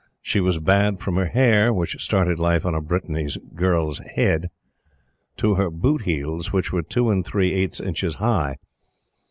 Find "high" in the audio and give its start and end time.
8.15-8.57